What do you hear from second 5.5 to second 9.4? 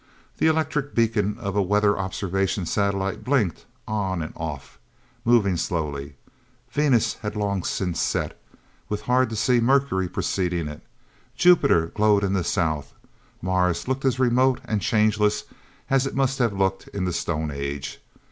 slowly. Venus had long since set, with hard to